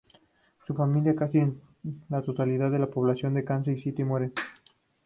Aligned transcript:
Su 0.65 0.73
familia 0.73 1.11
y 1.11 1.15
casi 1.15 1.45
la 2.09 2.23
totalidad 2.23 2.71
de 2.71 2.79
la 2.79 2.89
población 2.89 3.35
de 3.35 3.43
Kansas 3.45 3.81
City 3.81 4.03
mueren. 4.03 4.33